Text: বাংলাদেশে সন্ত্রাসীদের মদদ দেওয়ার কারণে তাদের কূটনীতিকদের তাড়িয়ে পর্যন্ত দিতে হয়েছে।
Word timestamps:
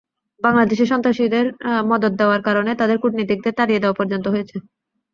বাংলাদেশে 0.41 0.85
সন্ত্রাসীদের 0.91 1.45
মদদ 1.89 2.13
দেওয়ার 2.19 2.41
কারণে 2.47 2.71
তাদের 2.75 2.97
কূটনীতিকদের 2.99 3.53
তাড়িয়ে 3.57 3.81
পর্যন্ত 3.99 4.25
দিতে 4.25 4.33
হয়েছে। 4.33 4.57